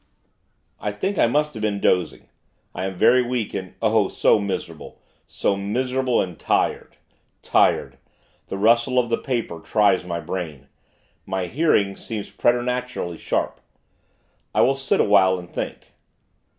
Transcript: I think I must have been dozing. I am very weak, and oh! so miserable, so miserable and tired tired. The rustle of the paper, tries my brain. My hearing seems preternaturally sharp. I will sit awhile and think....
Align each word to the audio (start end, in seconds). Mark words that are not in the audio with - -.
I 0.79 0.91
think 0.93 1.19
I 1.19 1.27
must 1.27 1.53
have 1.53 1.61
been 1.61 1.79
dozing. 1.79 2.27
I 2.73 2.85
am 2.85 2.95
very 2.95 3.21
weak, 3.21 3.53
and 3.53 3.75
oh! 3.83 4.07
so 4.07 4.39
miserable, 4.39 4.99
so 5.27 5.55
miserable 5.55 6.19
and 6.23 6.39
tired 6.39 6.97
tired. 7.43 7.99
The 8.47 8.57
rustle 8.57 8.97
of 8.97 9.09
the 9.09 9.19
paper, 9.19 9.59
tries 9.59 10.03
my 10.03 10.19
brain. 10.19 10.65
My 11.27 11.45
hearing 11.45 11.95
seems 11.95 12.31
preternaturally 12.31 13.19
sharp. 13.19 13.61
I 14.55 14.61
will 14.61 14.73
sit 14.73 14.99
awhile 14.99 15.37
and 15.37 15.47
think.... 15.53 15.93